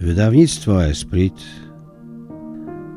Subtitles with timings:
[0.00, 1.42] Wydawnictwo Esprit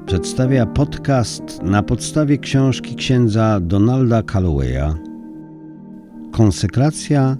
[0.05, 5.07] przedstawia podcast na podstawie książki księdza Donalda Callowaya
[6.31, 7.37] Konsekracja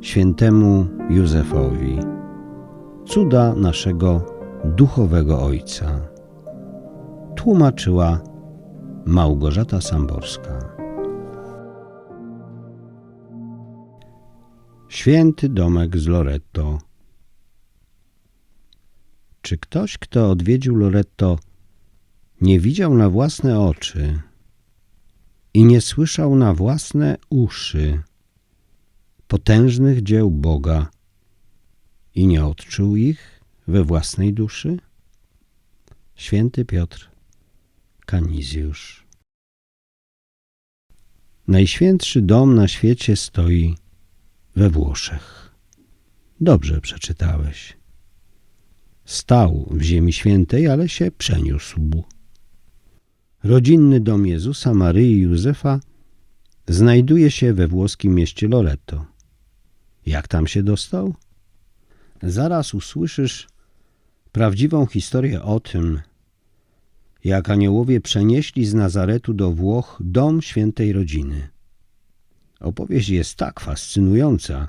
[0.00, 1.98] świętemu Józefowi.
[3.06, 4.26] Cuda naszego
[4.64, 6.00] duchowego ojca.
[7.36, 8.20] Tłumaczyła
[9.06, 10.58] Małgorzata Samborska.
[14.88, 16.78] Święty domek z Loretto.
[19.44, 21.38] Czy ktoś, kto odwiedził Loretto,
[22.40, 24.20] nie widział na własne oczy
[25.54, 28.02] i nie słyszał na własne uszy
[29.28, 30.90] potężnych dzieł Boga
[32.14, 34.78] i nie odczuł ich we własnej duszy?
[36.14, 37.10] Święty Piotr
[38.06, 39.06] Kanizjusz
[41.48, 43.76] Najświętszy dom na świecie stoi
[44.56, 45.54] we Włoszech.
[46.40, 47.83] Dobrze przeczytałeś.
[49.04, 52.04] Stał w Ziemi Świętej, ale się przeniósł.
[53.44, 55.80] Rodzinny dom Jezusa, Maryi i Józefa
[56.68, 59.06] znajduje się we włoskim mieście Loreto.
[60.06, 61.14] Jak tam się dostał?
[62.22, 63.48] Zaraz usłyszysz
[64.32, 66.00] prawdziwą historię o tym,
[67.24, 71.48] jak aniołowie przenieśli z Nazaretu do Włoch dom świętej rodziny.
[72.60, 74.68] Opowieść jest tak fascynująca,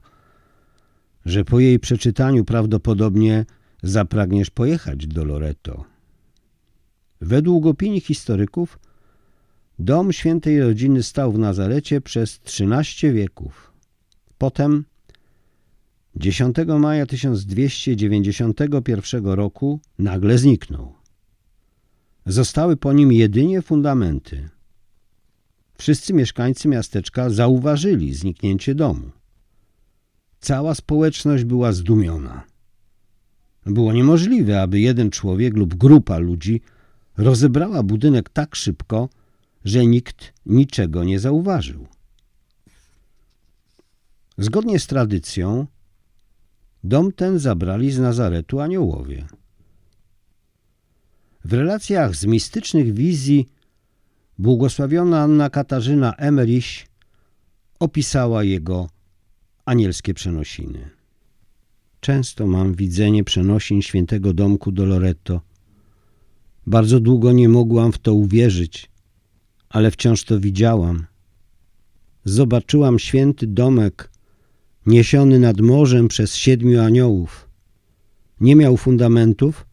[1.26, 3.46] że po jej przeczytaniu prawdopodobnie
[3.84, 5.86] zapragniesz pojechać do Loreto.
[7.22, 8.80] Według opinii historyków
[9.80, 13.74] dom świętej rodziny stał w Nazarecie przez 13 wieków.
[14.38, 14.86] Potem
[16.16, 20.94] 10 maja 1291 roku nagle zniknął.
[22.26, 24.50] Zostały po nim jedynie fundamenty.
[25.78, 29.12] Wszyscy mieszkańcy miasteczka zauważyli zniknięcie domu.
[30.40, 32.44] Cała społeczność była zdumiona.
[33.66, 36.62] Było niemożliwe, aby jeden człowiek lub grupa ludzi
[37.18, 39.10] rozebrała budynek tak szybko,
[39.66, 41.88] że nikt niczego nie zauważył.
[44.38, 45.68] Zgodnie z tradycją,
[46.84, 49.26] dom ten zabrali z Nazaretu aniołowie.
[51.46, 53.50] W relacjach z mistycznych wizji
[54.38, 56.88] błogosławiona Anna Katarzyna Emmerich
[57.80, 58.90] opisała jego
[59.66, 60.90] anielskie przenosiny.
[62.06, 65.42] Często mam widzenie przenosin świętego domku do Loreto.
[66.68, 68.90] Bardzo długo nie mogłam w to uwierzyć,
[69.70, 71.06] ale wciąż to widziałam.
[72.26, 74.10] Zobaczyłam święty domek
[74.86, 77.50] niesiony nad morzem przez siedmiu aniołów.
[78.42, 79.66] Nie miał fundamentów,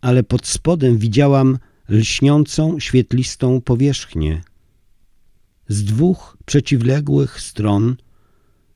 [0.00, 1.58] ale pod spodem widziałam
[1.88, 4.42] lśniącą, świetlistą powierzchnię.
[5.68, 7.96] Z dwóch przeciwległych stron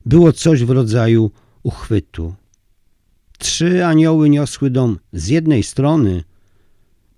[0.05, 1.31] było coś w rodzaju
[1.67, 2.33] uchwytu.
[3.37, 6.23] Trzy anioły niosły dom z jednej strony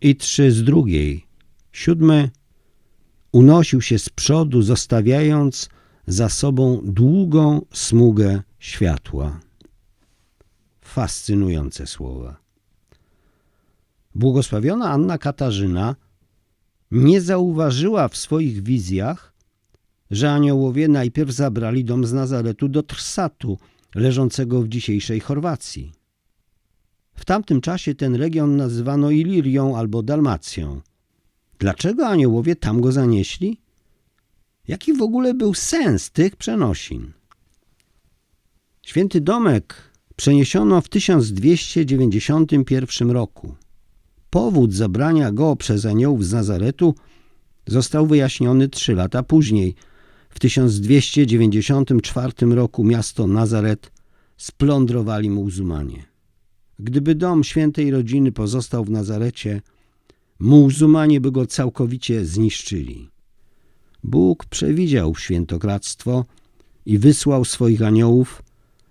[0.01, 1.25] i trzy z drugiej.
[1.71, 2.29] Siódmy
[3.31, 5.69] unosił się z przodu, zostawiając
[6.07, 9.39] za sobą długą smugę światła.
[10.81, 12.37] Fascynujące słowa.
[14.15, 15.95] Błogosławiona Anna Katarzyna
[16.91, 19.33] nie zauważyła w swoich wizjach,
[20.11, 23.57] że aniołowie najpierw zabrali dom z Nazaretu do Trsatu,
[23.95, 25.91] leżącego w dzisiejszej Chorwacji.
[27.15, 30.81] W tamtym czasie ten region nazywano Ilirią albo Dalmacją.
[31.59, 33.61] Dlaczego aniołowie tam go zanieśli?
[34.67, 37.11] Jaki w ogóle był sens tych przenosin?
[38.81, 43.55] Święty Domek przeniesiono w 1291 roku.
[44.29, 46.95] Powód zabrania go przez aniołów z Nazaretu
[47.67, 49.75] został wyjaśniony trzy lata później.
[50.29, 53.91] W 1294 roku miasto Nazaret
[54.37, 56.05] splądrowali muzułmanie.
[56.79, 59.61] Gdyby dom świętej rodziny pozostał w Nazarecie,
[60.39, 63.09] muzułmanie by go całkowicie zniszczyli.
[64.03, 66.25] Bóg przewidział świętokradztwo
[66.85, 68.43] i wysłał swoich aniołów,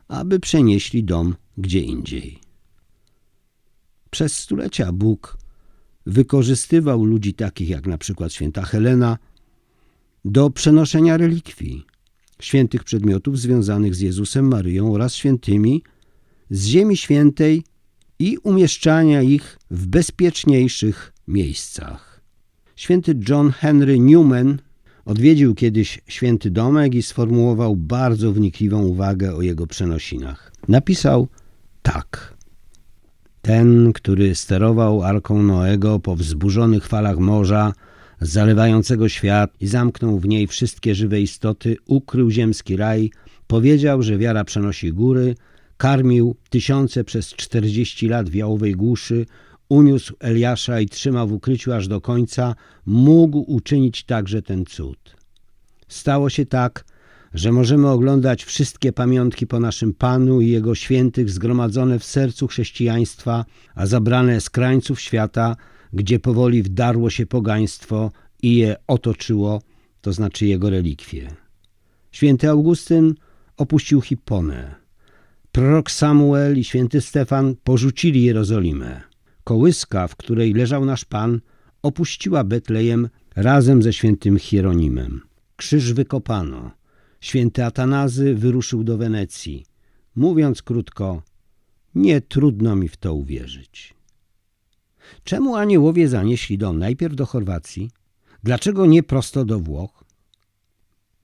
[0.09, 2.41] aby przenieśli dom gdzie indziej.
[4.11, 5.39] Przez stulecia Bóg
[6.07, 9.19] wykorzystywał ludzi takich jak na przykład święta Helena
[10.25, 11.87] do przenoszenia relikwii,
[12.41, 15.83] świętych przedmiotów związanych z Jezusem, Maryją oraz świętymi
[16.51, 17.63] z Ziemi Świętej
[18.19, 22.21] i umieszczania ich w bezpieczniejszych miejscach.
[22.77, 24.59] Święty John Henry Newman
[25.05, 30.53] odwiedził kiedyś święty domek i sformułował bardzo wnikliwą uwagę o jego przenosinach.
[30.69, 31.29] Napisał
[31.83, 32.39] tak.
[33.43, 37.73] Ten, który sterował arką Noego po wzburzonych falach morza,
[38.21, 43.11] zalewającego świat i zamknął w niej wszystkie żywe istoty, ukrył ziemski raj,
[43.47, 45.35] powiedział, że wiara przenosi góry,
[45.77, 49.27] karmił tysiące przez czterdzieści lat w jałowej głuszy,
[49.69, 52.55] uniósł Eliasza i trzymał w ukryciu aż do końca,
[52.87, 55.17] mógł uczynić także ten cud.
[55.89, 56.85] Stało się tak,
[57.35, 63.45] że możemy oglądać wszystkie pamiątki po naszym Panu i Jego świętych zgromadzone w sercu chrześcijaństwa,
[63.75, 65.57] a zabrane z krańców świata,
[65.93, 68.11] gdzie powoli wdarło się pogaństwo
[68.43, 69.63] i je otoczyło,
[70.01, 71.29] to znaczy jego relikwie.
[72.13, 73.15] Święty Augustyn
[73.57, 74.75] opuścił Hipponę.
[75.53, 79.01] Prorok Samuel i święty Stefan porzucili Jerozolimę.
[79.45, 81.41] Kołyska, w której leżał nasz Pan,
[81.83, 85.21] opuściła Betlejem razem ze świętym Hieronimem.
[85.57, 86.71] Krzyż wykopano.
[87.21, 89.65] Święty Atanazy wyruszył do Wenecji.
[90.17, 91.23] Mówiąc krótko,
[91.95, 93.98] nie trudno mi w to uwierzyć.
[95.25, 97.91] Czemu aniołowie zanieśli dom najpierw do Chorwacji?
[98.43, 100.05] Dlaczego nie prosto do Włoch?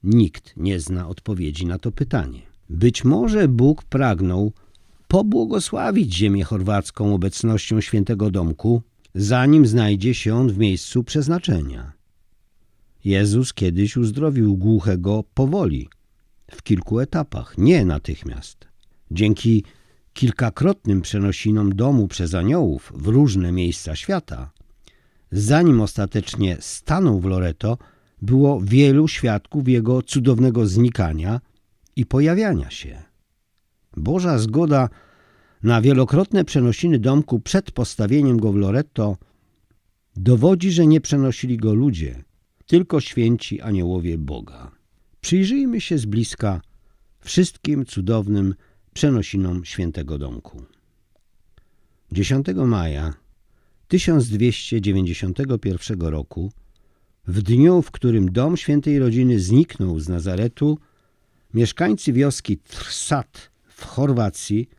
[0.03, 2.41] Nikt nie zna odpowiedzi na to pytanie.
[2.69, 4.51] Być może Bóg pragnął
[5.07, 8.81] pobłogosławić ziemię chorwacką obecnością świętego domku,
[9.15, 11.93] zanim znajdzie się on w miejscu przeznaczenia.
[13.05, 15.89] Jezus kiedyś uzdrowił głuchego powoli,
[16.51, 18.67] w kilku etapach, nie natychmiast.
[19.11, 19.63] Dzięki
[20.15, 24.51] kilkakrotnym przenosinom domu przez aniołów w różne miejsca świata,
[25.31, 27.77] zanim ostatecznie stanął w Loreto,
[28.21, 31.41] było wielu świadków jego cudownego znikania
[31.95, 33.03] i pojawiania się.
[33.97, 34.89] Boża zgoda
[35.63, 39.17] na wielokrotne przenosiny domku przed postawieniem go w Loretto
[40.15, 42.23] dowodzi, że nie przenosili go ludzie,
[42.65, 44.71] tylko święci aniołowie Boga.
[45.21, 46.61] Przyjrzyjmy się z bliska
[47.19, 48.55] wszystkim cudownym
[48.95, 50.63] przenosinom świętego domku.
[52.11, 53.13] 10 maja
[53.87, 56.51] 1291 roku,
[57.27, 60.79] w dniu, w którym dom świętej rodziny zniknął z Nazaretu,
[61.53, 64.69] mieszkańcy wioski Trsat w Chorwacji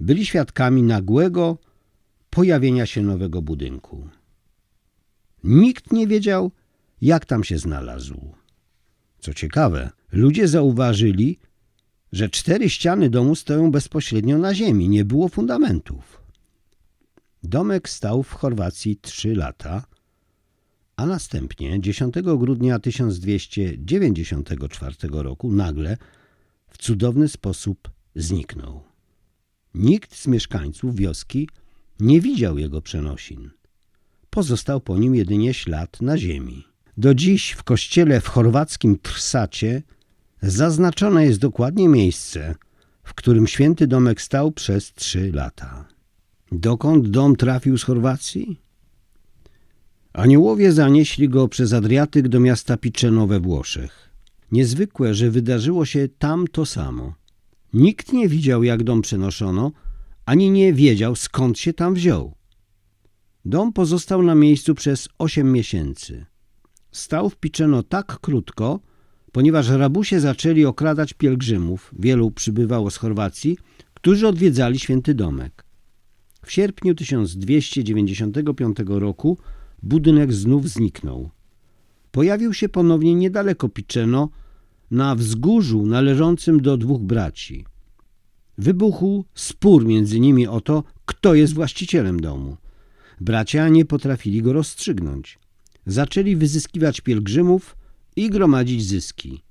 [0.00, 1.58] byli świadkami nagłego
[2.30, 4.08] pojawienia się nowego budynku.
[5.44, 6.50] Nikt nie wiedział,
[7.02, 8.34] jak tam się znalazł.
[9.20, 11.38] Co ciekawe, ludzie zauważyli,
[12.12, 16.22] że cztery ściany domu stoją bezpośrednio na ziemi, nie było fundamentów.
[17.42, 19.84] Domek stał w Chorwacji trzy lata,
[20.96, 25.96] a następnie 10 grudnia 1294 roku nagle
[26.66, 28.80] w cudowny sposób zniknął.
[29.74, 31.48] Nikt z mieszkańców wioski
[32.00, 33.50] nie widział jego przenosin.
[34.30, 36.64] Pozostał po nim jedynie ślad na ziemi.
[36.96, 39.82] Do dziś w kościele w chorwackim Trsacie
[40.42, 42.54] zaznaczone jest dokładnie miejsce,
[43.02, 45.88] w którym święty domek stał przez trzy lata.
[46.52, 48.60] Dokąd dom trafił z Chorwacji?
[50.12, 54.10] Aniołowie zanieśli go przez Adriatyk do miasta Piceno we Włoszech.
[54.52, 57.14] Niezwykłe, że wydarzyło się tam to samo.
[57.72, 59.72] Nikt nie widział, jak dom przenoszono,
[60.26, 62.34] ani nie wiedział, skąd się tam wziął.
[63.44, 66.26] Dom pozostał na miejscu przez osiem miesięcy.
[66.92, 68.80] Stał w Piceno tak krótko,
[69.32, 73.58] ponieważ rabusie zaczęli okradać pielgrzymów, wielu przybywało z Chorwacji,
[73.94, 75.64] którzy odwiedzali święty domek.
[76.44, 79.38] W sierpniu 1295 roku
[79.82, 81.30] budynek znów zniknął.
[82.12, 84.28] Pojawił się ponownie niedaleko Piceno,
[84.90, 87.64] na wzgórzu należącym do dwóch braci.
[88.58, 92.56] Wybuchł spór między nimi o to, kto jest właścicielem domu.
[93.20, 95.38] Bracia nie potrafili go rozstrzygnąć.
[95.86, 97.76] Zaczęli wyzyskiwać pielgrzymów
[98.20, 99.42] i gromadzić zyski.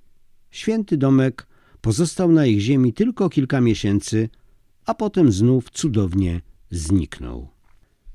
[0.51, 1.47] Święty domek
[1.81, 4.29] pozostał na ich ziemi tylko kilka miesięcy,
[4.85, 7.47] a potem znów cudownie zniknął.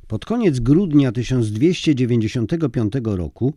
[0.07, 3.55] Pod koniec grudnia 1295 roku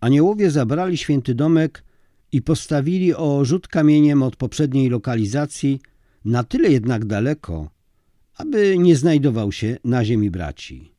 [0.00, 1.84] aniołowie zabrali święty domek
[2.32, 5.80] i postawili o rzut kamieniem od poprzedniej lokalizacji
[6.24, 7.70] na tyle jednak daleko,
[8.34, 10.92] aby nie znajdował się na ziemi braci.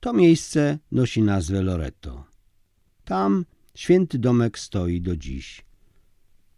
[0.00, 2.24] To miejsce nosi nazwę Loreto.
[3.04, 5.64] Tam święty domek stoi do dziś.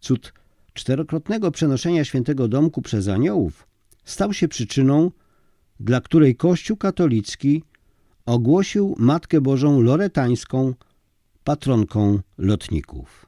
[0.00, 0.32] Cud
[0.74, 3.66] czterokrotnego przenoszenia świętego domku przez aniołów
[4.04, 5.10] stał się przyczyną,
[5.80, 7.62] dla której Kościół katolicki
[8.26, 10.74] ogłosił Matkę Bożą Loretańską
[11.44, 13.26] patronką lotników.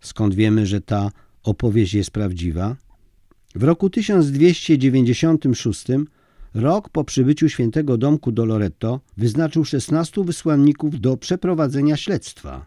[0.00, 1.10] Skąd wiemy, że ta
[1.42, 2.76] opowieść jest prawdziwa?
[3.54, 5.86] W roku 1296,
[6.54, 12.66] rok po przybyciu świętego domku do Loreto, wyznaczył 16 wysłanników do przeprowadzenia śledztwa.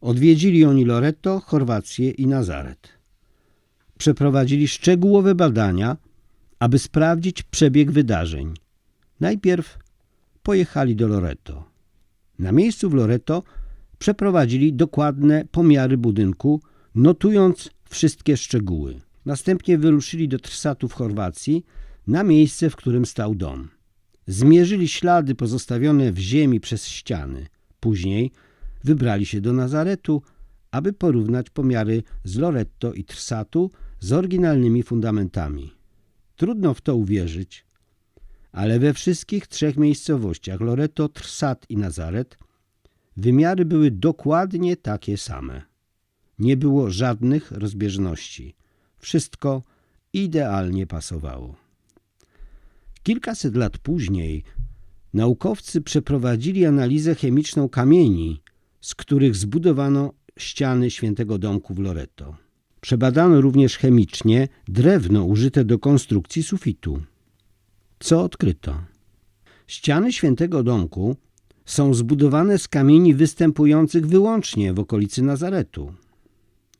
[0.00, 2.88] Odwiedzili oni Loreto, Chorwację i Nazaret.
[3.98, 5.96] Przeprowadzili szczegółowe badania,
[6.58, 8.54] aby sprawdzić przebieg wydarzeń.
[9.20, 9.78] Najpierw
[10.42, 11.64] pojechali do Loreto.
[12.38, 13.42] Na miejscu w Loreto
[13.98, 16.60] przeprowadzili dokładne pomiary budynku,
[16.94, 19.00] notując wszystkie szczegóły.
[19.26, 21.64] Następnie wyruszyli do Trsatu w Chorwacji,
[22.08, 23.68] na miejsce, w którym stał dom.
[24.26, 27.46] Zmierzyli ślady pozostawione w ziemi przez ściany.
[27.80, 28.32] Później
[28.84, 30.22] wybrali się do Nazaretu,
[30.70, 35.72] aby porównać pomiary z Loretto i Trsatu z oryginalnymi fundamentami.
[36.36, 37.64] Trudno w to uwierzyć,
[38.52, 42.38] ale we wszystkich trzech miejscowościach Loretto, Trsat i Nazaret
[43.16, 45.62] wymiary były dokładnie takie same.
[46.38, 48.54] Nie było żadnych rozbieżności.
[48.98, 49.62] Wszystko
[50.12, 51.67] idealnie pasowało.
[53.08, 54.42] Kilkaset lat później
[55.14, 58.40] naukowcy przeprowadzili analizę chemiczną kamieni,
[58.80, 62.36] z których zbudowano ściany świętego domku w Loreto.
[62.80, 67.02] Przebadano również chemicznie drewno użyte do konstrukcji sufitu.
[67.98, 68.80] Co odkryto?
[69.66, 71.16] Ściany świętego domku
[71.64, 75.92] są zbudowane z kamieni występujących wyłącznie w okolicy Nazaretu.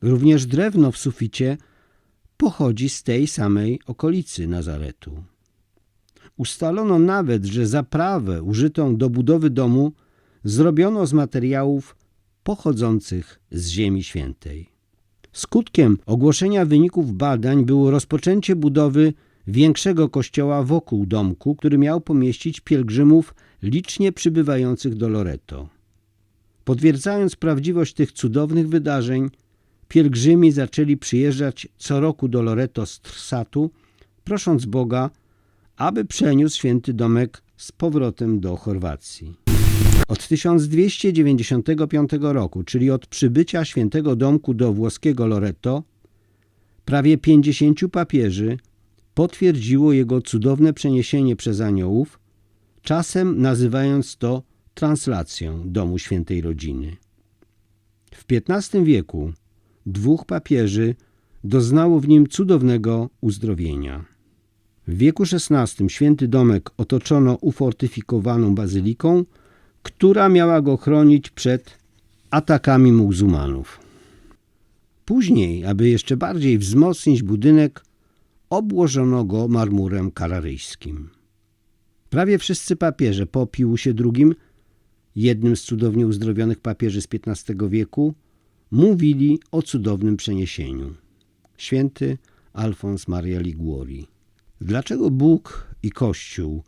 [0.01, 1.57] Również drewno w suficie
[2.37, 5.23] pochodzi z tej samej okolicy Nazaretu.
[6.39, 9.91] Ustalono nawet, że zaprawę użytą do budowy domu
[10.43, 11.95] zrobiono z materiałów
[12.43, 14.69] pochodzących z Ziemi Świętej.
[15.33, 19.13] Skutkiem ogłoszenia wyników badań było rozpoczęcie budowy
[19.47, 25.69] większego kościoła wokół domku, który miał pomieścić pielgrzymów licznie przybywających do Loreto.
[26.63, 29.29] Potwierdzając prawdziwość tych cudownych wydarzeń,
[29.87, 33.71] pielgrzymi zaczęli przyjeżdżać co roku do Loreto z Trsatu,
[34.23, 35.09] prosząc Boga,
[35.79, 39.35] aby przeniósł święty domek z powrotem do Chorwacji.
[40.07, 45.83] Od 1295 roku, czyli od przybycia świętego domku do włoskiego Loreto,
[46.85, 48.57] prawie 50 papieży
[49.13, 52.19] potwierdziło jego cudowne przeniesienie przez aniołów,
[52.81, 54.43] czasem nazywając to
[54.73, 56.97] translacją domu świętej rodziny.
[58.15, 59.31] W XV wieku
[59.85, 60.95] dwóch papieży
[61.43, 64.18] doznało w nim cudownego uzdrowienia.
[64.89, 69.25] W wieku XVI święty domek otoczono ufortyfikowaną bazyliką,
[69.83, 71.77] która miała go chronić przed
[72.29, 73.79] atakami muzułmanów.
[75.05, 77.85] Później, aby jeszcze bardziej wzmocnić budynek,
[78.49, 81.09] obłożono go marmurem kararyjskim.
[82.09, 84.25] Prawie wszyscy papieże po Piusie II,
[85.15, 88.13] jednym z cudownie uzdrowionych papieży z XV wieku,
[88.71, 90.93] mówili o cudownym przeniesieniu.
[91.57, 92.17] Święty
[92.53, 94.18] Alfons Maria Liguori.
[94.61, 96.63] Dlaczego Bóg i Kościół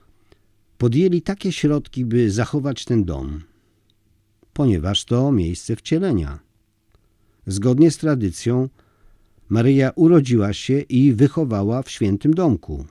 [0.77, 3.41] podjęli takie środki, by zachować ten dom?
[4.53, 6.39] Ponieważ to miejsce wcielenia.
[7.47, 8.69] Zgodnie z tradycją,
[9.49, 12.85] Maryja urodziła się i wychowała w świętym domku.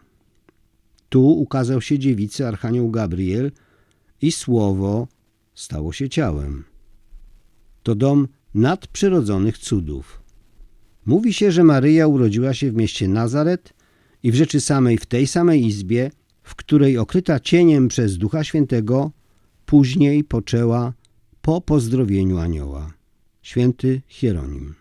[1.09, 3.53] Tu ukazał się dziewicy Archanioł Gabriel
[4.23, 5.09] i słowo
[5.55, 6.65] stało się ciałem.
[7.83, 10.23] To dom nadprzyrodzonych cudów.
[11.07, 13.80] Mówi się, że Maryja urodziła się w mieście Nazaret
[14.23, 16.11] i w rzeczy samej w tej samej izbie,
[16.43, 19.11] w której okryta cieniem przez Ducha Świętego
[19.67, 20.93] później poczęła
[21.43, 22.93] po pozdrowieniu anioła.
[23.43, 24.75] Święty Hieronim.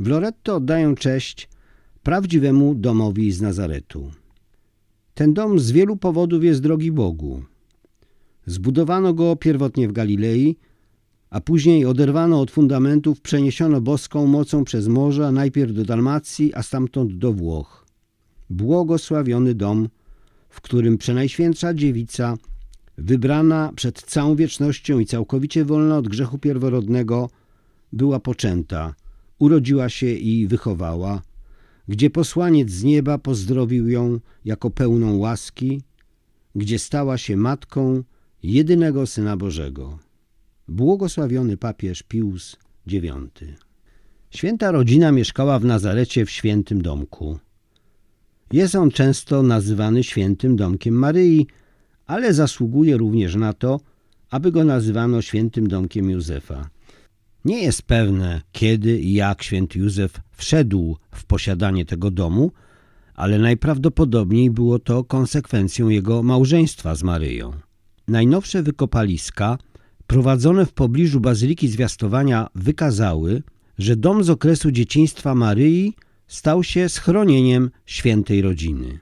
[0.00, 1.48] W Loretto oddają cześć
[2.02, 4.10] prawdziwemu domowi z Nazaretu.
[5.14, 7.42] Ten dom z wielu powodów jest drogi Bogu.
[8.46, 10.56] Zbudowano go pierwotnie w Galilei,
[11.30, 17.18] a później oderwano od fundamentów, przeniesiono boską mocą przez morze, najpierw do Dalmacji, a stamtąd
[17.18, 17.79] do Włoch.
[18.50, 19.88] Błogosławiony dom,
[20.48, 22.36] w którym Przenajświętsza Dziewica,
[22.98, 27.30] wybrana przed całą wiecznością i całkowicie wolna od grzechu pierworodnego,
[27.92, 28.94] była poczęta,
[29.38, 31.22] urodziła się i wychowała,
[31.88, 35.82] gdzie posłaniec z nieba pozdrowił ją jako pełną łaski,
[36.54, 38.02] gdzie stała się matką
[38.42, 39.98] jedynego Syna Bożego.
[40.68, 43.04] Błogosławiony papież Pius IX.
[44.30, 47.38] Święta rodzina mieszkała w Nazarecie w świętym domku.
[48.52, 51.46] Jest on często nazywany świętym domkiem Maryi,
[52.06, 53.80] ale zasługuje również na to,
[54.30, 56.68] aby go nazywano świętym domkiem Józefa.
[57.44, 62.52] Nie jest pewne, kiedy i jak święty Józef wszedł w posiadanie tego domu,
[63.14, 67.52] ale najprawdopodobniej było to konsekwencją jego małżeństwa z Maryją.
[68.08, 69.58] Najnowsze wykopaliska
[70.06, 73.42] prowadzone w pobliżu Bazyliki Zwiastowania wykazały,
[73.78, 75.94] że dom z okresu dzieciństwa Maryi
[76.30, 78.98] stał się schronieniem świętej rodziny.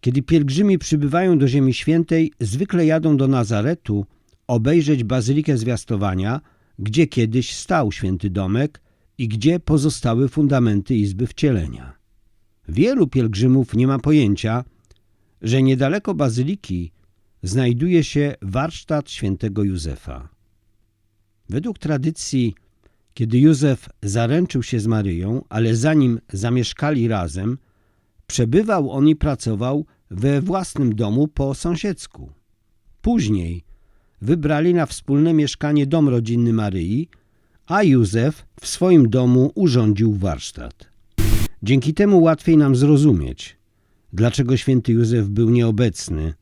[0.00, 4.06] Kiedy pielgrzymi przybywają do Ziemi Świętej, zwykle jadą do Nazaretu
[4.46, 6.40] obejrzeć Bazylikę Zwiastowania,
[6.78, 8.82] gdzie kiedyś stał święty domek
[9.18, 11.92] i gdzie pozostały fundamenty Izby Wcielenia.
[12.68, 14.64] Wielu pielgrzymów nie ma pojęcia,
[15.42, 16.92] że niedaleko Bazyliki
[17.42, 20.28] znajduje się warsztat świętego Józefa.
[21.48, 22.54] Według tradycji,
[23.18, 27.58] Kiedy Józef zaręczył się z Maryją, ale zanim zamieszkali razem,
[28.26, 32.32] przebywał on i pracował we własnym domu po sąsiedzku.
[33.02, 33.64] Później
[34.22, 37.08] wybrali na wspólne mieszkanie dom rodzinny Maryi,
[37.66, 40.90] a Józef w swoim domu urządził warsztat.
[41.62, 43.56] Dzięki temu łatwiej nam zrozumieć,
[44.12, 46.34] dlaczego święty Józef był nieobecny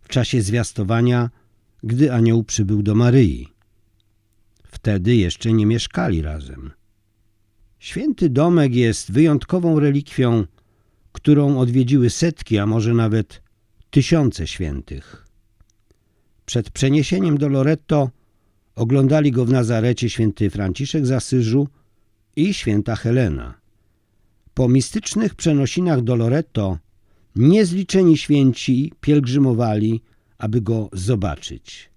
[0.00, 1.30] w czasie zwiastowania,
[1.82, 3.51] gdy anioł przybył do Maryi.
[4.82, 6.70] Wtedy jeszcze nie mieszkali razem.
[7.78, 10.44] Święty domek jest wyjątkową relikwią,
[11.12, 13.42] którą odwiedziły setki, a może nawet
[13.90, 15.26] tysiące świętych.
[16.46, 18.10] Przed przeniesieniem do Loretto
[18.74, 21.68] oglądali go w Nazarecie święty Franciszek z Asyżu
[22.36, 23.54] i święta Helena.
[24.54, 26.78] Po mistycznych przenosinach do Loretto
[27.36, 30.02] niezliczeni święci pielgrzymowali,
[30.38, 31.90] aby go zobaczyć.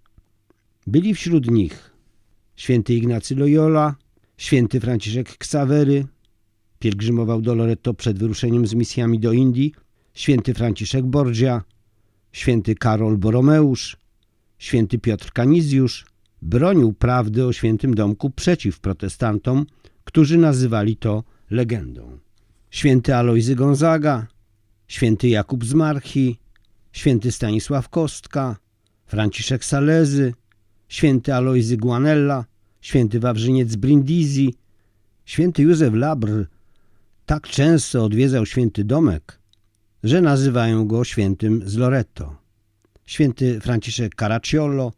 [0.87, 1.94] Byli wśród nich
[2.55, 3.95] święty Ignacy Loyola,
[4.37, 6.05] święty Franciszek Ksawery,
[6.79, 9.73] pielgrzymował do Loretto przed wyruszeniem z misjami do Indii,
[10.13, 11.63] święty Franciszek Borgia,
[12.31, 13.97] święty Karol Boromeusz,
[14.57, 16.05] święty Piotr Kanizjusz
[16.41, 19.65] bronił prawdy o świętym domku przeciw protestantom,
[20.03, 22.19] którzy nazywali to legendą.
[22.69, 24.27] Święty Alojzy Gonzaga,
[24.87, 26.39] święty Jakub z Marchi,
[26.91, 28.55] święty Stanisław Kostka,
[29.05, 30.33] Franciszek Salezy,
[30.87, 32.45] święty Alojzy Guanella,
[32.81, 34.55] święty Wawrzyniec Brindisi,
[35.25, 36.45] święty Józef Labr
[37.25, 39.39] tak często odwiedzał święty domek,
[40.03, 42.35] że nazywają go świętym z Loretto.
[43.05, 44.91] Święty Franciszek Caracciolo,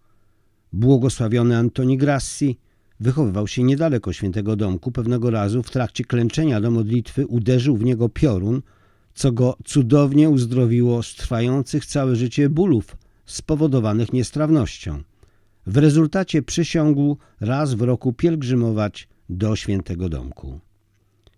[0.74, 2.58] błogosławiony Antoni Grassi,
[3.00, 4.92] wychowywał się niedaleko świętego domku.
[4.92, 8.62] Pewnego razu w trakcie klęczenia do modlitwy uderzył w niego piorun,
[9.14, 15.04] co go cudownie uzdrowiło z trwających całe życie bólów spowodowanych niestrawnością.
[15.68, 20.60] W rezultacie przysiągł raz w roku pielgrzymować do świętego domku.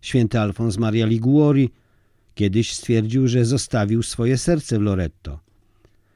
[0.02, 1.70] Święty Alfons Maria Liguori
[2.36, 5.40] kiedyś stwierdził, że zostawił swoje serce w Loretto.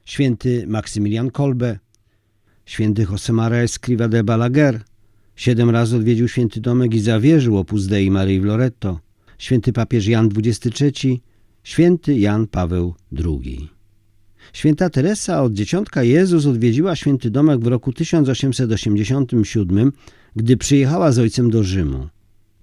[0.06, 1.80] Święty Maksymilian Kolbe,
[2.66, 4.82] święty Josemara Escriva de Balaguer
[5.36, 9.00] siedem razy odwiedził święty domek i zawierzył Opus Dei Maryi w Loretto.
[9.38, 11.22] Święty papież Jan XXIII,
[11.64, 12.96] święty Jan Paweł
[13.26, 13.73] II.
[14.54, 19.92] Święta Teresa od dzieciątka Jezus odwiedziła święty domek w roku 1887,
[20.36, 22.08] gdy przyjechała z ojcem do Rzymu.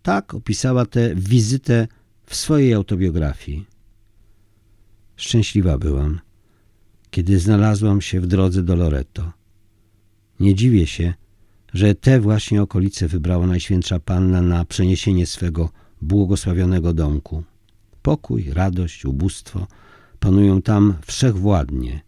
[0.02, 1.88] Tak opisała tę wizytę
[2.26, 3.66] w swojej autobiografii.
[5.16, 6.20] Szczęśliwa byłam,
[7.10, 9.32] kiedy znalazłam się w drodze do Loreto.
[10.40, 11.14] Nie dziwię się,
[11.74, 15.70] że te właśnie okolice wybrała Najświętsza Panna na przeniesienie swego
[16.02, 17.42] błogosławionego domku.
[18.02, 19.66] Pokój, radość, ubóstwo
[20.20, 22.00] panują tam wszechwładnie.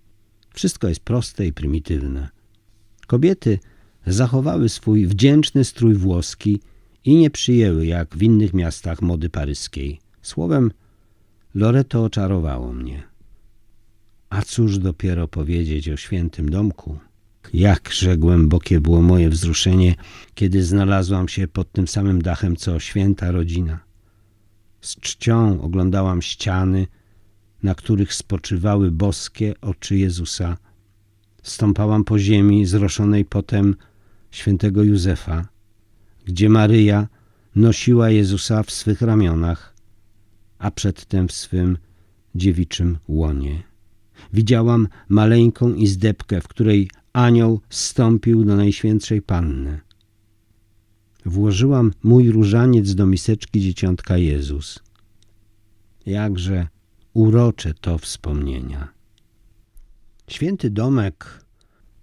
[0.54, 2.28] Wszystko jest proste i prymitywne.
[3.06, 3.58] Kobiety
[4.06, 6.60] zachowały swój wdzięczny strój włoski
[7.04, 10.00] i nie przyjęły, jak w innych miastach, mody paryskiej.
[10.22, 10.70] Słowem,
[11.54, 13.02] Loreto oczarowało mnie.
[14.30, 16.98] A cóż dopiero powiedzieć o świętym domku?
[17.54, 19.94] Jakże głębokie było moje wzruszenie,
[20.34, 23.80] kiedy znalazłam się pod tym samym dachem, co święta rodzina.
[24.80, 26.86] Z czcią oglądałam ściany,
[27.62, 30.56] na których spoczywały boskie oczy Jezusa.
[31.42, 33.76] Stąpałam po ziemi zroszonej potem
[34.30, 35.48] świętego Józefa,
[36.24, 37.08] gdzie Maryja
[37.56, 39.74] nosiła Jezusa w swych ramionach,
[40.58, 41.78] a przedtem w swym
[42.34, 43.62] dziewiczym łonie.
[44.32, 49.80] Widziałam maleńką izdebkę, w której anioł zstąpił do Najświętszej Panny.
[51.26, 54.80] Włożyłam mój różaniec do miseczki dzieciątka Jezus.
[56.06, 56.66] Jakże
[57.14, 58.88] urocze to wspomnienia.
[60.28, 61.44] Święty domek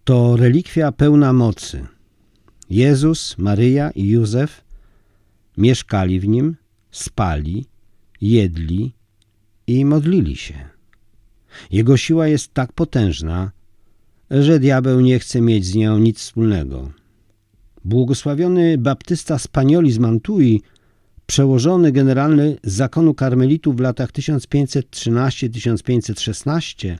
[0.03, 1.87] to relikwia pełna mocy.
[2.69, 4.63] Jezus, Maryja i Józef
[5.57, 6.55] mieszkali w nim,
[6.91, 7.65] spali,
[8.21, 8.93] jedli
[9.67, 10.69] i modlili się.
[11.71, 13.51] Jego siła jest tak potężna,
[14.31, 16.91] że diabeł nie chce mieć z nią nic wspólnego.
[17.85, 20.61] Błogosławiony baptysta Spanioli z Mantui,
[21.29, 26.97] przełożony generalny zakonu karmelitów w latach 1513-1516,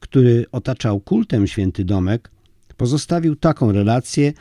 [0.00, 2.30] który otaczał kultem święty domek,
[2.76, 4.32] pozostawił taką relację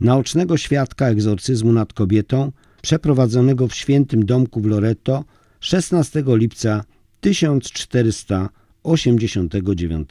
[0.00, 5.24] naocznego świadka egzorcyzmu nad kobietą przeprowadzonego w świętym domku w Loreto
[5.60, 6.84] 16 lipca
[7.20, 10.08] 1489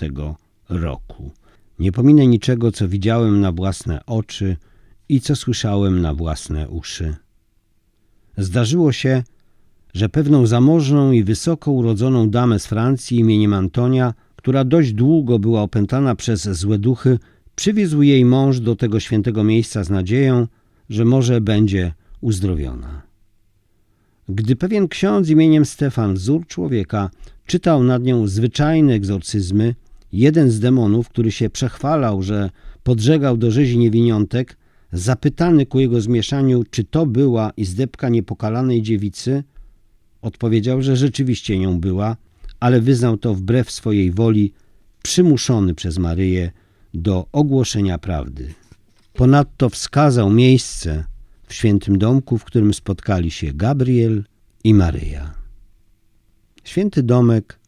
[0.69, 1.31] roku.
[1.79, 4.57] Nie pominę niczego, co widziałem na własne oczy
[5.09, 7.15] i co słyszałem na własne uszy.
[8.37, 9.23] Zdarzyło się,
[9.93, 15.61] że pewną zamożną i wysoko urodzoną damę z Francji imieniem Antonia, która dość długo była
[15.61, 17.19] opętana przez złe duchy,
[17.55, 20.47] przywiózł jej mąż do tego świętego miejsca z nadzieją,
[20.89, 23.01] że może będzie uzdrowiona.
[24.29, 27.09] Gdy pewien ksiądz imieniem Stefan, wzór człowieka,
[27.45, 29.75] czytał nad nią zwyczajne egzorcyzmy,
[30.11, 32.49] jeden z demonów, który się przechwalał, że
[32.83, 34.57] podżegał do rzezi niewiniątek,
[34.91, 39.43] zapytany ku jego zmieszaniu, czy to była izdebka niepokalanej dziewicy,
[40.21, 42.17] odpowiedział, że rzeczywiście nią była,
[42.59, 44.53] ale wyznał to wbrew swojej woli,
[45.03, 46.51] przymuszony przez Maryję
[46.93, 48.53] do ogłoszenia prawdy.
[49.13, 51.03] Ponadto wskazał miejsce
[51.47, 54.23] w świętym domku, w którym spotkali się Gabriel
[54.63, 55.33] i Maryja.
[56.63, 57.59] Święty domek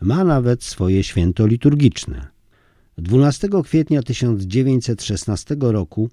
[0.00, 2.28] ma nawet swoje święto liturgiczne.
[2.98, 6.10] 12 kwietnia 1916 roku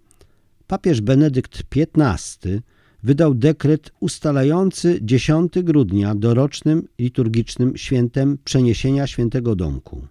[0.69, 2.61] papież Benedykt XV
[3.03, 10.07] wydał dekret ustalający 10 grudnia dorocznym liturgicznym świętem przeniesienia świętego domku.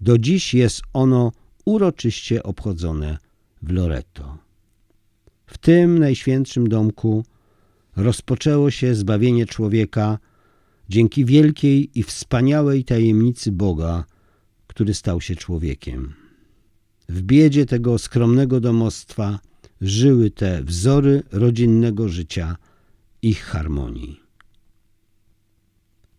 [0.00, 1.32] Do dziś jest ono
[1.64, 3.18] uroczyście obchodzone
[3.62, 4.38] w Loreto.
[5.46, 7.24] W tym najświętszym domku
[7.96, 10.18] rozpoczęło się zbawienie człowieka
[10.88, 14.04] dzięki wielkiej i wspaniałej tajemnicy Boga,
[14.66, 16.14] który stał się człowiekiem.
[17.08, 19.38] W biedzie tego skromnego domostwa
[19.80, 22.56] żyły te wzory rodzinnego życia,
[23.22, 24.20] ich harmonii.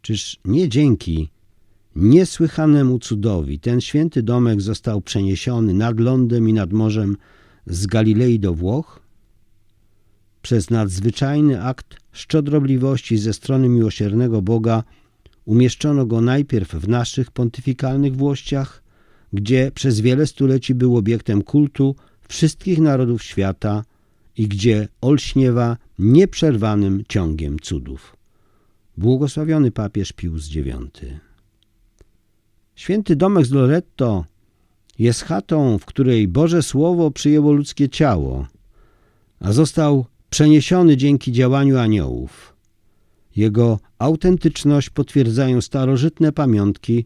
[0.01, 1.29] Czyż nie dzięki
[1.95, 7.17] niesłychanemu cudowi ten święty domek został przeniesiony nad lądem i nad morzem
[7.65, 8.99] z Galilei do Włoch?
[10.41, 14.83] Przez nadzwyczajny akt szczodrobliwości ze strony miłosiernego Boga
[15.45, 18.83] umieszczono go najpierw w naszych pontyfikalnych Włościach,
[19.33, 21.95] gdzie przez wiele stuleci był obiektem kultu
[22.27, 23.83] wszystkich narodów świata
[24.37, 28.17] i gdzie olśniewa nieprzerwanym ciągiem cudów.
[28.97, 30.99] Błogosławiony papież Pius IX.
[32.75, 34.25] Święty domek z Loretto
[34.99, 38.47] jest chatą, w której Boże Słowo przyjęło ludzkie ciało,
[39.39, 42.55] a został przeniesiony dzięki działaniu aniołów.
[43.35, 47.05] Jego autentyczność potwierdzają starożytne pamiątki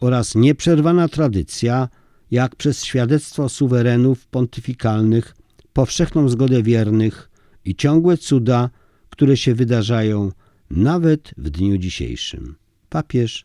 [0.00, 1.88] oraz nieprzerwana tradycja,
[2.30, 5.36] jak przez świadectwo suwerenów pontyfikalnych,
[5.72, 7.30] powszechną zgodę wiernych
[7.64, 8.70] i ciągłe cuda,
[9.10, 10.32] które się wydarzają
[10.70, 12.56] nawet w dniu dzisiejszym.
[12.88, 13.44] Papież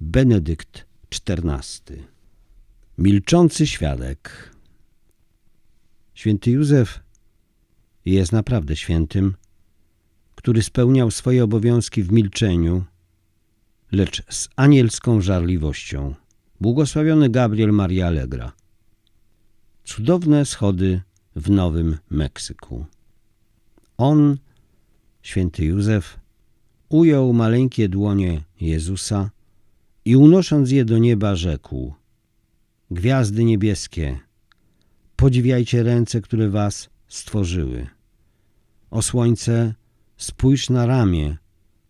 [0.00, 0.86] Benedykt
[1.28, 1.98] XIV.
[2.98, 4.50] Milczący świadek.
[6.14, 7.00] Święty Józef
[8.04, 9.34] jest naprawdę świętym,
[10.34, 12.84] który spełniał swoje obowiązki w milczeniu,
[13.92, 16.14] lecz z anielską żarliwością.
[16.62, 18.52] Błogosławiony Gabriel Maria Allegra.
[19.84, 21.00] Cudowne schody
[21.36, 22.86] w Nowym Meksyku.
[23.98, 24.38] On,
[25.22, 26.20] święty Józef,
[26.88, 29.30] ujął maleńkie dłonie Jezusa
[30.04, 31.94] i unosząc je do nieba rzekł
[32.90, 34.18] Gwiazdy niebieskie,
[35.16, 37.86] podziwiajcie ręce, które was stworzyły.
[38.90, 39.74] O słońce,
[40.16, 41.36] spójrz na ramię,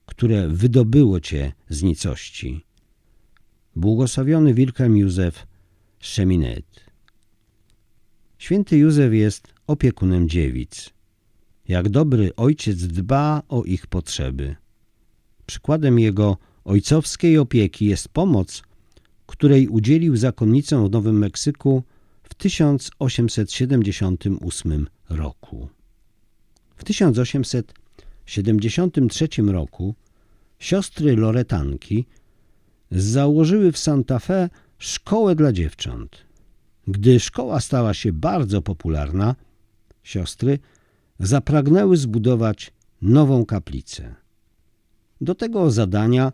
[0.07, 2.65] które wydobyło cię z nicości.
[3.77, 5.47] Błogosławiony Wilhelm Józef
[5.99, 6.85] Szeminet.
[8.39, 10.91] Święty Józef jest opiekunem dziewic.
[11.69, 14.57] Jak dobry ojciec dba o ich potrzeby.
[15.47, 18.63] Przykładem jego ojcowskiej opieki jest pomoc,
[19.27, 21.83] której udzielił zakonnicom w Nowym Meksyku
[22.23, 25.69] w 1878 roku.
[26.77, 29.95] W 1873 roku
[30.59, 32.07] siostry Loretanki
[33.01, 36.25] założyły w Santa Fe szkołę dla dziewcząt.
[36.89, 39.35] Gdy szkoła stała się bardzo popularna,
[40.03, 40.59] siostry
[41.21, 44.15] zapragnęły zbudować nową kaplicę.
[45.21, 46.33] Do tego zadania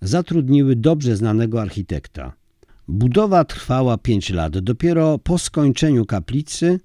[0.00, 2.32] zatrudniły dobrze znanego architekta.
[2.88, 4.58] Budowa trwała pięć lat.
[4.58, 6.80] Dopiero po skończeniu kaplicy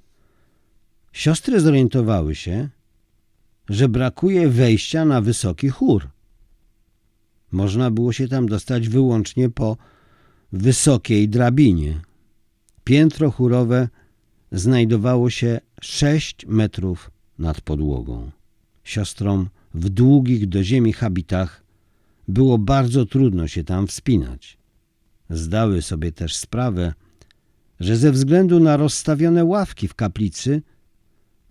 [1.14, 2.70] siostry zorientowały się,
[3.70, 6.10] że brakuje wejścia na wysoki chór.
[7.52, 9.78] Można było się tam dostać wyłącznie po
[10.52, 12.02] wysokiej drabinie.
[12.84, 13.90] Piętro chórowe
[14.52, 18.32] znajdowało się sześć metrów nad podłogą.
[18.84, 21.64] Siostrom w długich do ziemi habitach
[22.28, 24.58] było bardzo trudno się tam wspinać.
[25.30, 26.94] Zdały sobie też sprawę,
[27.80, 30.62] że ze względu na rozstawione ławki w kaplicy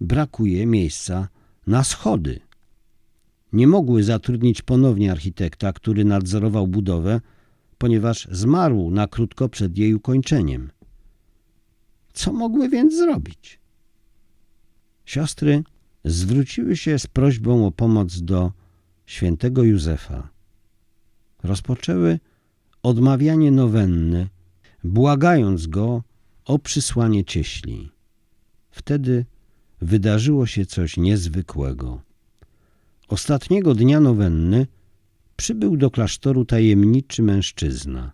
[0.01, 1.29] brakuje miejsca
[1.67, 2.41] na schody.
[3.53, 7.21] Nie mogły zatrudnić ponownie architekta, który nadzorował budowę,
[7.79, 10.71] ponieważ zmarł na krótko przed jej ukończeniem.
[12.13, 13.61] Co mogły więc zrobić?
[15.05, 15.63] Siostry
[16.05, 18.53] zwróciły się z prośbą o pomoc do
[19.07, 20.29] świętego Józefa.
[21.43, 22.21] Rozpoczęły
[22.83, 24.29] odmawianie nowenny,
[24.85, 26.03] błagając go
[26.45, 27.91] o przysłanie cieśli.
[28.71, 29.25] Wtedy
[29.81, 32.08] wydarzyło się coś niezwykłego.
[33.09, 34.67] Ostatniego dnia nowenny
[35.37, 38.13] przybył do klasztoru tajemniczy mężczyzna.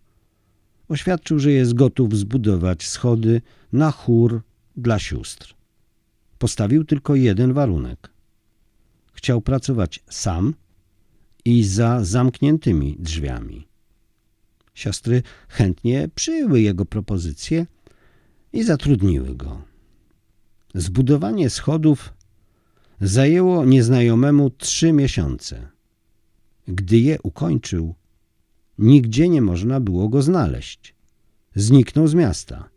[0.88, 4.42] Oświadczył, że jest gotów zbudować schody na chór
[4.76, 5.54] dla sióstr.
[6.38, 8.10] Postawił tylko jeden warunek.
[9.12, 10.54] Chciał pracować sam
[11.44, 13.68] i za zamkniętymi drzwiami.
[14.74, 17.66] Siostry chętnie przyjęły jego propozycję
[18.52, 19.62] i zatrudniły go.
[20.74, 22.12] Zbudowanie schodów
[23.04, 25.68] zajęło nieznajomemu trzy miesiące.
[26.68, 27.94] Gdy je ukończył,
[28.78, 30.94] nigdzie nie można było go znaleźć.
[31.54, 32.68] Zniknął z miasta.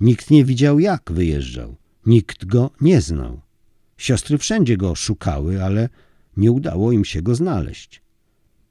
[0.00, 1.76] Nikt nie widział, jak wyjeżdżał.
[2.06, 3.40] Nikt go nie znał.
[3.96, 5.88] Siostry wszędzie go szukały, ale
[6.36, 8.02] nie udało im się go znaleźć.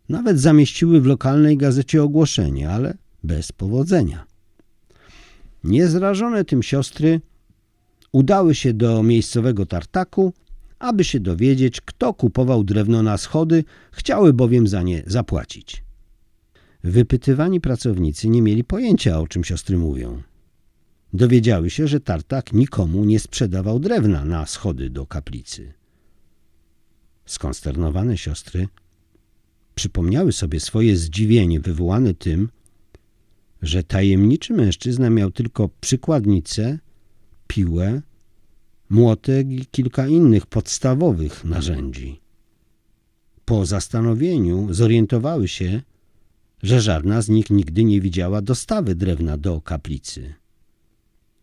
[0.09, 4.25] Nawet zamieściły w lokalnej gazecie ogłoszenie, ale bez powodzenia.
[5.63, 7.21] Niezrażone tym siostry
[8.11, 10.33] udały się do miejscowego tartaku,
[10.79, 15.83] aby się dowiedzieć, kto kupował drewno na schody, chciały bowiem za nie zapłacić.
[16.83, 20.21] Wypytywani pracownicy nie mieli pojęcia, o czym siostry mówią.
[21.13, 25.73] Dowiedziały się, że tartak nikomu nie sprzedawał drewna na schody do kaplicy.
[27.25, 28.67] Skonsternowane siostry
[29.75, 32.49] przypomniały sobie swoje zdziwienie wywołane tym,
[33.61, 36.79] że tajemniczy mężczyzna miał tylko przykładnicę,
[37.47, 38.01] piłę,
[38.89, 42.19] młotek i kilka innych podstawowych narzędzi.
[43.45, 45.81] Po zastanowieniu zorientowały się,
[46.63, 50.33] że żadna z nich nigdy nie widziała dostawy drewna do kaplicy.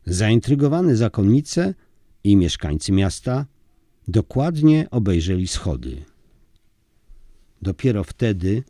[0.06, 1.74] Zaintrygowane zakonnice
[2.24, 3.46] i mieszkańcy miasta
[4.08, 6.04] dokładnie obejrzeli schody.
[7.62, 8.62] Dopiero wtedy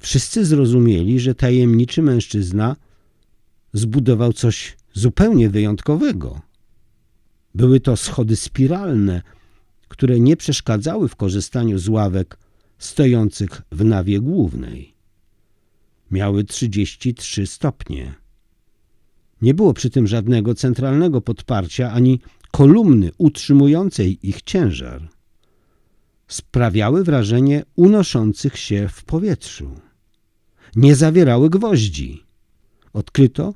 [0.00, 2.76] wszyscy zrozumieli, że tajemniczy mężczyzna
[3.72, 6.47] zbudował coś zupełnie wyjątkowego.
[7.58, 9.22] Były to schody spiralne,
[9.88, 12.38] które nie przeszkadzały w korzystaniu z ławek
[12.78, 14.94] stojących w nawie głównej.
[16.10, 18.14] Miały 33 stopnie.
[19.42, 25.08] Nie było przy tym żadnego centralnego podparcia ani kolumny utrzymującej ich ciężar.
[26.28, 29.80] Sprawiały wrażenie unoszących się w powietrzu.
[30.76, 32.22] Nie zawierały gwoździ.
[32.92, 33.54] Odkryto,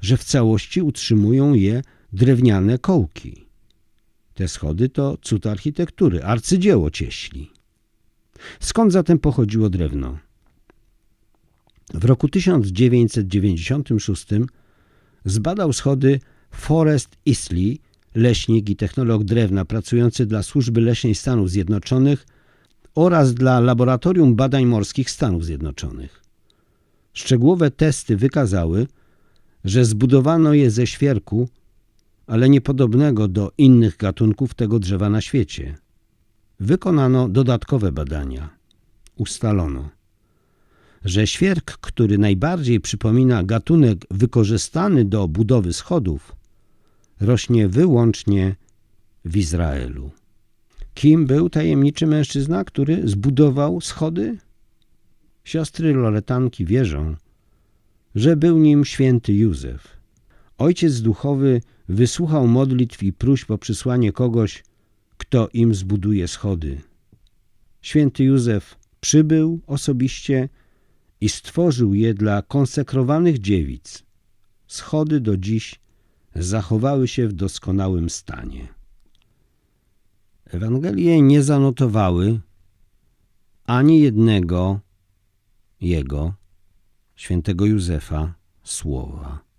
[0.00, 3.44] że w całości utrzymują je drewniane kołki.
[4.34, 7.50] Te schody to cud architektury, arcydzieło cieśli.
[8.60, 10.18] Skąd zatem pochodziło drewno?
[11.94, 14.26] W roku 1996
[15.24, 16.20] zbadał schody
[16.50, 17.78] Forest Isley,
[18.14, 22.26] leśnik i technolog drewna pracujący dla Służby Leśnej Stanów Zjednoczonych
[22.94, 26.22] oraz dla Laboratorium Badań Morskich Stanów Zjednoczonych.
[27.12, 28.86] Szczegółowe testy wykazały,
[29.64, 31.48] że zbudowano je ze świerku,
[32.30, 35.78] ale niepodobnego do innych gatunków tego drzewa na świecie.
[36.60, 38.50] Wykonano dodatkowe badania.
[39.16, 39.90] Ustalono,
[41.04, 46.36] że świerk, który najbardziej przypomina gatunek wykorzystany do budowy schodów,
[47.20, 48.56] rośnie wyłącznie
[49.24, 50.10] w Izraelu.
[50.94, 54.38] Kim był tajemniczy mężczyzna, który zbudował schody?
[55.44, 57.16] Siostry Loretanki wierzą,
[58.14, 59.88] że był nim święty Józef.
[60.58, 64.64] Ojciec duchowy wysłuchał modlitw i próśb o przysłanie kogoś,
[65.16, 66.80] kto im zbuduje schody.
[67.82, 70.48] Święty Józef przybył osobiście
[71.20, 74.02] i stworzył je dla konsekrowanych dziewic.
[74.66, 75.80] Schody do dziś
[76.34, 78.68] zachowały się w doskonałym stanie.
[80.44, 82.40] Ewangelie nie zanotowały
[83.64, 84.80] ani jednego
[85.80, 86.34] jego,
[87.16, 89.49] świętego Józefa, słowa.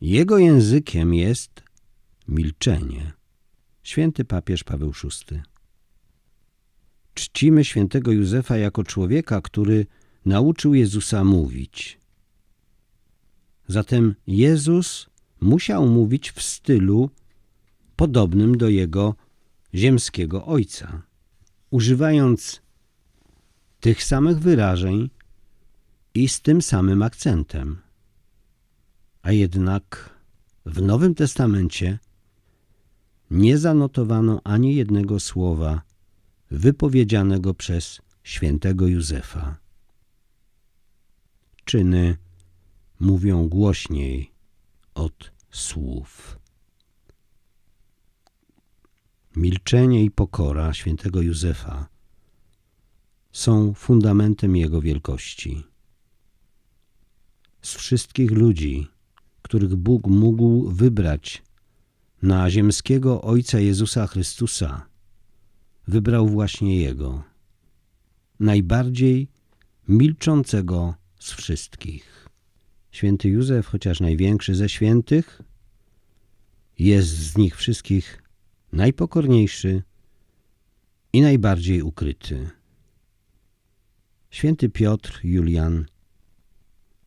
[0.00, 1.62] Jego językiem jest
[2.28, 3.12] milczenie.
[3.82, 5.40] Święty papież Paweł VI.
[7.14, 9.86] Czcimy świętego Józefa jako człowieka, który
[10.24, 11.98] nauczył Jezusa mówić.
[13.68, 15.06] Zatem Jezus
[15.40, 17.10] musiał mówić w stylu
[17.96, 19.14] podobnym do jego
[19.74, 21.02] ziemskiego ojca,
[21.70, 22.62] używając
[23.80, 25.10] tych samych wyrażeń
[26.14, 27.85] i z tym samym akcentem.
[29.26, 30.10] A jednak
[30.66, 31.98] w Nowym Testamencie
[33.30, 35.82] nie zanotowano ani jednego słowa
[36.50, 39.56] wypowiedzianego przez świętego Józefa.
[41.64, 42.16] Czyny
[43.00, 44.30] mówią głośniej
[44.94, 46.38] od słów.
[49.36, 51.88] Milczenie i pokora świętego Józefa
[53.32, 55.64] są fundamentem jego wielkości.
[57.62, 58.95] Z wszystkich ludzi,
[59.46, 61.42] których Bóg mógł wybrać
[62.22, 64.86] na ziemskiego Ojca Jezusa Chrystusa,
[65.88, 67.22] wybrał właśnie Jego,
[68.40, 69.28] najbardziej
[69.88, 72.28] milczącego z wszystkich.
[72.90, 75.42] Święty Józef, chociaż największy ze świętych,
[76.78, 78.22] jest z nich wszystkich
[78.72, 79.82] najpokorniejszy
[81.12, 82.50] i najbardziej ukryty.
[84.30, 85.86] Święty Piotr, Julian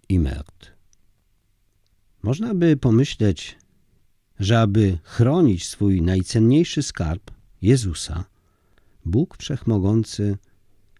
[0.09, 0.78] i Mert.
[2.23, 3.57] Można by pomyśleć,
[4.39, 8.25] że aby chronić swój najcenniejszy skarb, Jezusa,
[9.05, 10.37] Bóg Wszechmogący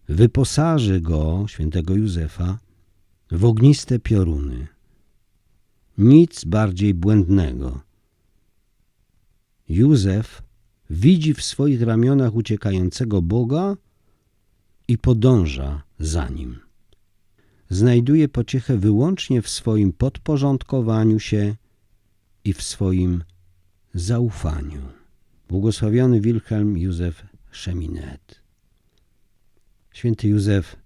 [0.08, 2.58] wyposaży go, świętego Józefa,
[3.30, 4.66] w ogniste pioruny.
[5.98, 7.80] Nic bardziej błędnego.
[9.68, 10.42] Józef
[10.90, 13.76] widzi w swoich ramionach uciekającego Boga
[14.88, 16.69] i podąża za nim.
[17.70, 21.56] Znajduje pociechę wyłącznie w swoim podporządkowaniu się
[22.44, 23.24] i w swoim
[23.94, 24.82] zaufaniu.
[25.48, 28.40] Błogosławiony Wilhelm Józef Szeminet.
[29.92, 30.76] Święty Józef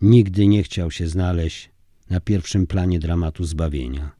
[0.00, 1.70] nigdy nie chciał się znaleźć
[2.10, 4.10] na pierwszym planie dramatu zbawienia.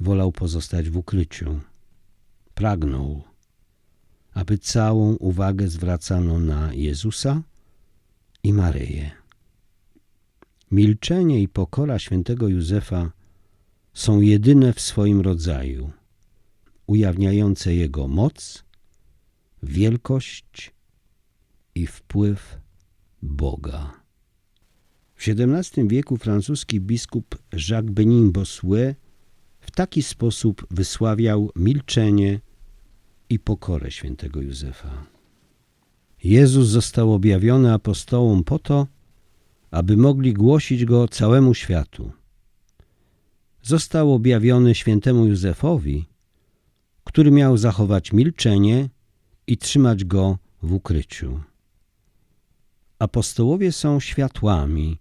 [0.00, 1.60] Wolał pozostać w ukryciu.
[2.54, 3.22] Pragnął,
[4.34, 7.42] aby całą uwagę zwracano na Jezusa
[8.42, 9.25] i Maryję.
[10.70, 13.12] Milczenie i pokora świętego Józefa
[13.94, 15.90] są jedyne w swoim rodzaju,
[16.86, 18.64] ujawniające jego moc,
[19.62, 20.74] wielkość
[21.74, 22.58] i wpływ
[23.22, 24.00] Boga.
[25.14, 28.96] W XVII wieku francuski biskup Jacques Benin Bossuet
[29.60, 32.40] w taki sposób wysławiał milczenie
[33.28, 35.06] i pokorę świętego Józefa.
[36.24, 38.86] Jezus został objawiony apostołom po to,
[39.70, 42.12] aby mogli głosić go całemu światu.
[43.62, 46.06] Został objawiony świętemu Józefowi,
[47.04, 48.88] który miał zachować milczenie
[49.46, 51.40] i trzymać go w ukryciu.
[52.98, 54.98] Apostołowie są światłami,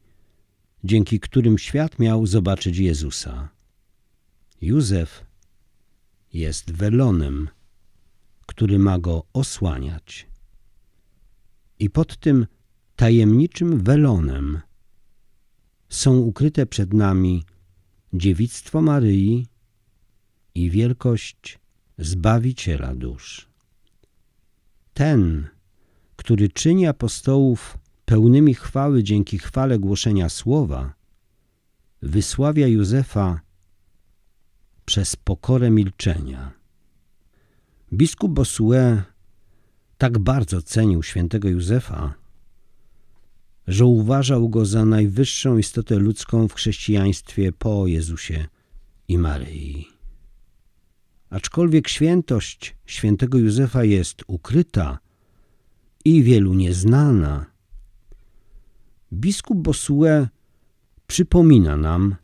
[0.84, 3.49] dzięki którym świat miał zobaczyć Jezusa.
[4.62, 5.25] Józef
[6.34, 7.49] jest welonem,
[8.45, 10.28] który ma go osłaniać.
[11.80, 12.47] I pod tym
[12.95, 14.62] tajemniczym welonem
[15.89, 17.43] są ukryte przed nami
[18.13, 19.47] dziewictwo Maryi
[20.55, 21.60] i wielkość
[21.97, 23.47] Zbawiciela dusz.
[24.93, 25.47] Ten,
[26.15, 30.93] który czyni apostołów pełnymi chwały dzięki chwale głoszenia słowa,
[32.01, 33.41] wysławia Józefa
[34.86, 36.51] przez pokorę milczenia.
[37.93, 39.03] Biskup Bossuet
[39.97, 42.13] tak bardzo cenił świętego Józefa,
[43.67, 48.47] że uważał go za najwyższą istotę ludzką w chrześcijaństwie po Jezusie
[49.08, 49.88] i Maryi.
[51.30, 54.99] Aczkolwiek świętość świętego Józefa jest ukryta
[56.06, 57.45] i wielu nieznana,
[59.13, 60.28] biskup Bossuet
[61.08, 62.15] przypomina nam,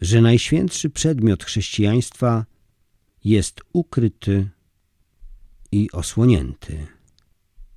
[0.00, 2.46] że najświętszy przedmiot chrześcijaństwa
[3.24, 4.48] jest ukryty
[5.72, 6.86] i osłonięty.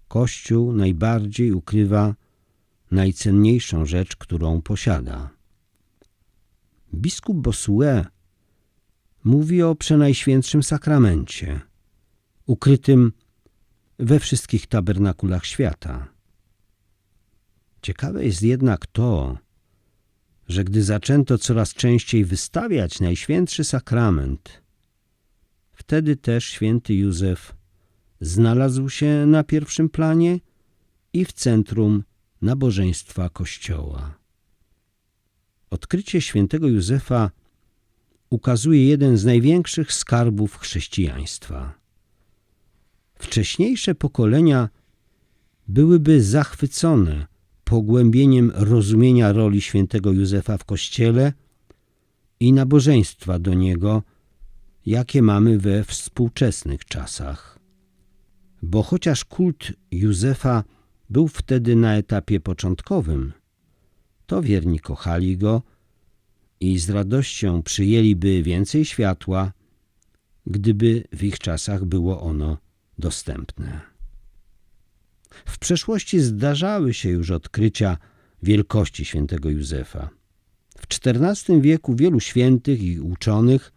[0.07, 2.15] Kościół najbardziej ukrywa
[2.91, 5.29] najcenniejszą rzecz, którą posiada.
[6.93, 8.07] Biskup Bossuet
[9.23, 11.61] mówi o przenajświętszym sakramencie,
[12.45, 13.11] ukrytym
[13.99, 16.07] we wszystkich tabernakulach świata.
[17.81, 19.37] Ciekawe jest jednak to,
[20.47, 24.61] że gdy zaczęto coraz częściej wystawiać Najświętszy Sakrament,
[25.73, 27.55] wtedy też święty Józef
[28.21, 30.39] znalazł się na pierwszym planie
[31.13, 32.03] i w centrum
[32.41, 34.17] nabożeństwa Kościoła.
[35.69, 37.31] Odkrycie świętego Józefa
[38.29, 41.73] ukazuje jeden z największych skarbów chrześcijaństwa.
[43.15, 44.69] Wcześniejsze pokolenia
[45.67, 47.27] byłyby zachwycone
[47.63, 51.33] pogłębieniem rozumienia roli świętego Józefa w Kościele
[52.39, 54.03] i nabożeństwa do niego,
[54.85, 57.59] jakie mamy we współczesnych czasach.
[58.61, 60.63] Bo chociaż kult Józefa
[61.11, 63.33] był wtedy na etapie początkowym,
[64.25, 65.61] to wierni kochali go
[66.59, 69.51] i z radością przyjęliby więcej światła,
[70.45, 72.57] gdyby w ich czasach było ono
[72.97, 73.81] dostępne.
[75.45, 77.97] W przeszłości zdarzały się już odkrycia
[78.43, 80.09] wielkości świętego Józefa.
[80.77, 83.73] W XIV wieku wielu świętych i uczonych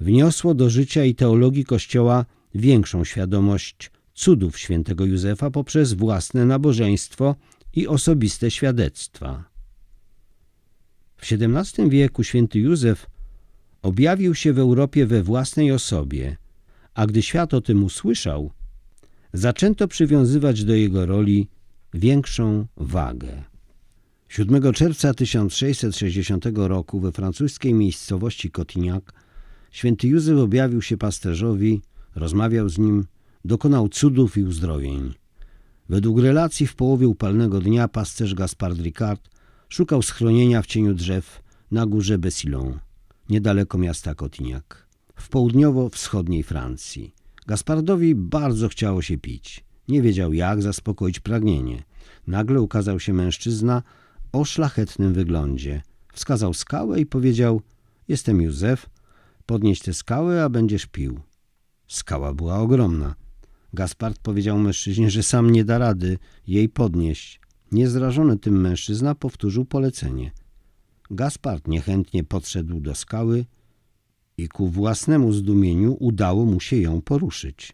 [0.00, 2.24] wniosło do życia i teologii Kościoła
[2.54, 7.36] większą świadomość cudów świętego Józefa poprzez własne nabożeństwo
[7.74, 9.44] i osobiste świadectwa.
[11.16, 13.06] W XVII wieku święty Józef
[13.82, 16.36] objawił się w Europie we własnej osobie–
[16.94, 18.50] a gdy świat o tym usłyszał,
[19.32, 21.48] zaczęto przywiązywać do jego roli
[21.94, 23.42] większą wagę.
[24.28, 29.04] 7 czerwca 1660 roku we francuskiej miejscowości Cotignac
[29.70, 31.82] święty Józef objawił się pasterzowi,
[32.14, 33.06] rozmawiał z nim,
[33.44, 35.14] dokonał cudów i uzdrowień.
[35.88, 39.28] Według relacji w połowie upalnego dnia pasterz Gaspard Ricard
[39.68, 42.78] szukał schronienia w cieniu drzew na górze Bessilon,
[43.28, 44.64] niedaleko miasta Cotignac,
[45.16, 47.14] w południowo-wschodniej Francji.
[47.46, 49.64] Gaspardowi bardzo chciało się pić.
[49.88, 51.82] Nie wiedział jak zaspokoić pragnienie.
[52.26, 53.82] Nagle ukazał się mężczyzna
[54.32, 55.82] o szlachetnym wyglądzie.
[56.12, 57.60] Wskazał skałę i powiedział:
[58.08, 58.90] Jestem Józef,
[59.46, 61.20] podnieś tę skałę, a będziesz pił.
[61.88, 63.14] Skała była ogromna.
[63.72, 67.40] Gaspard powiedział mężczyźnie, że sam nie da rady jej podnieść.
[67.72, 70.32] Niezrażony tym mężczyzna powtórzył polecenie.
[71.10, 73.44] Gaspard niechętnie podszedł do skały
[74.38, 77.72] i ku własnemu zdumieniu udało mu się ją poruszyć.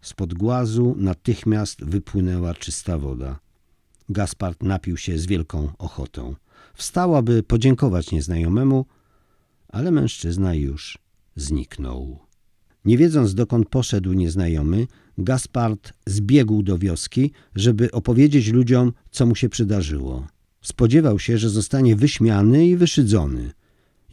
[0.00, 3.40] Spod głazu natychmiast wypłynęła czysta woda.
[4.08, 6.34] Gaspard napił się z wielką ochotą.
[6.74, 8.86] Wstał, aby podziękować nieznajomemu,
[9.68, 10.98] ale mężczyzna już
[11.36, 12.18] zniknął.
[12.84, 14.86] Nie wiedząc dokąd poszedł nieznajomy,
[15.18, 20.26] Gaspard zbiegł do wioski, żeby opowiedzieć ludziom, co mu się przydarzyło.
[20.62, 23.52] Spodziewał się, że zostanie wyśmiany i wyszydzony.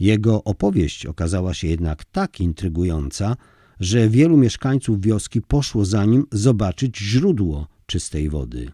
[0.00, 3.36] Jego opowieść okazała się jednak tak intrygująca,
[3.80, 8.70] że wielu mieszkańców wioski poszło za nim zobaczyć źródło czystej wody.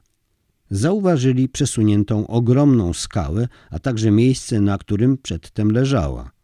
[0.70, 6.35] Zauważyli przesuniętą ogromną skałę, a także miejsce, na którym przedtem leżała.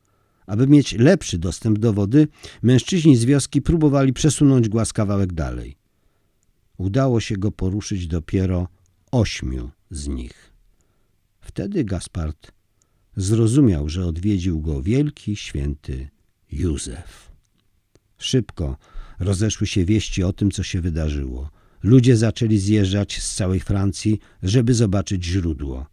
[0.53, 2.29] Aby mieć lepszy dostęp do wody,
[2.63, 5.77] mężczyźni z wioski próbowali przesunąć głaz kawałek dalej.
[6.79, 8.69] Udało się go poruszyć dopiero
[9.13, 10.53] ośmiu z nich.
[11.41, 12.53] Wtedy Gaspard
[13.17, 16.09] zrozumiał, że odwiedził go wielki święty
[16.51, 17.31] Józef.
[18.19, 18.77] Szybko
[19.21, 21.51] rozeszły się wieści o tym, co się wydarzyło.
[21.83, 25.87] Ludzie zaczęli zjeżdżać z całej Francji, żeby zobaczyć źródło.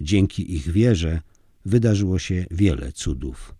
[0.00, 1.20] Dzięki ich wierze
[1.64, 3.54] wydarzyło się wiele cudów.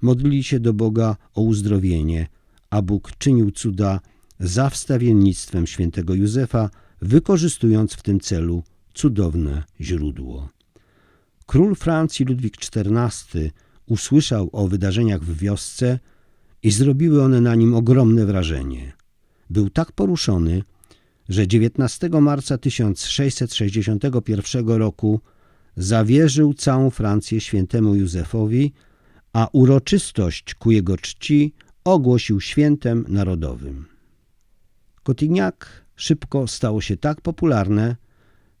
[0.00, 2.26] Modlili się do Boga o uzdrowienie,
[2.70, 4.00] a Bóg czynił cuda
[4.40, 6.70] za wstawiennictwem świętego Józefa,
[7.02, 8.62] wykorzystując w tym celu
[8.94, 10.48] cudowne źródło.
[11.46, 13.50] Król Francji Ludwik XIV
[13.86, 15.98] usłyszał o wydarzeniach w wiosce
[16.62, 18.92] i zrobiły one na nim ogromne wrażenie.
[19.50, 20.62] Był tak poruszony,
[21.28, 25.20] że 19 marca 1661 roku
[25.76, 28.72] zawierzył całą Francję świętemu Józefowi,
[29.38, 31.52] a uroczystość ku jego czci
[31.84, 33.84] ogłosił świętem narodowym.
[35.02, 35.54] Cotignac
[35.96, 37.96] szybko stało się tak popularne,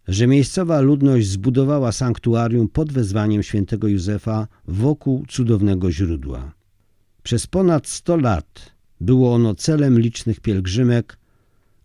[0.08, 6.52] że miejscowa ludność zbudowała sanktuarium pod wezwaniem świętego Józefa wokół cudownego źródła.
[7.22, 11.18] Przez ponad 100 lat było ono celem licznych pielgrzymek,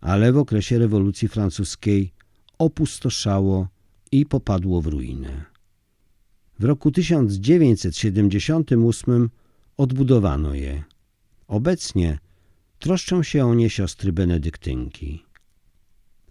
[0.00, 2.12] ale w okresie rewolucji francuskiej
[2.58, 3.68] opustoszało
[4.12, 5.53] i popadło w ruinę.
[6.58, 9.30] W roku 1978
[9.76, 10.82] odbudowano je.
[11.48, 12.18] Obecnie
[12.78, 15.24] troszczą się o nie siostry benedyktynki.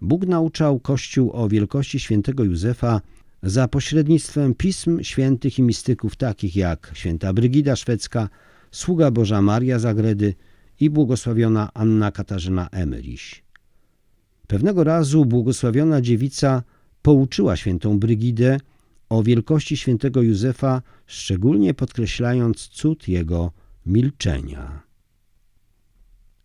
[0.01, 3.01] Bóg nauczał Kościół o wielkości świętego Józefa
[3.43, 8.29] za pośrednictwem pism świętych i mistyków takich jak święta Brygida Szwedzka,
[8.71, 10.33] sługa Boża Maria Zagredy
[10.79, 13.43] i błogosławiona Anna Katarzyna Emeriś.
[14.47, 16.63] Pewnego razu błogosławiona dziewica
[17.01, 18.57] pouczyła świętą Brygidę
[19.13, 23.51] o wielkości świętego Józefa, szczególnie podkreślając cud jego
[23.85, 24.83] milczenia.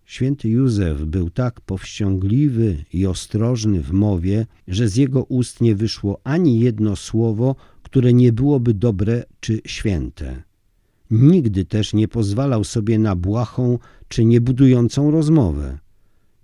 [0.05, 6.21] Święty Józef był tak powściągliwy i ostrożny w mowie, że z jego ust nie wyszło
[6.25, 10.43] ani jedno słowo, które nie byłoby dobre czy święte.
[11.11, 15.79] Nigdy też nie pozwalał sobie na błahą czy niebudującą rozmowę.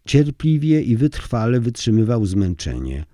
[0.05, 3.05] Cierpliwie i wytrwale wytrzymywał zmęczenie.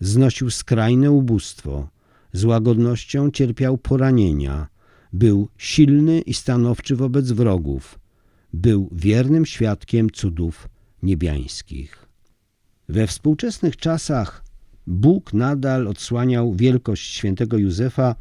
[0.00, 1.95] Znosił skrajne ubóstwo.
[2.36, 4.66] Z łagodnością cierpiał poranienia.
[5.12, 7.98] Był silny i stanowczy wobec wrogów.
[8.52, 10.68] Był wiernym świadkiem cudów
[11.02, 12.08] niebiańskich.
[12.88, 14.44] We współczesnych czasach
[14.86, 18.14] Bóg nadal odsłaniał wielkość świętego Józefa,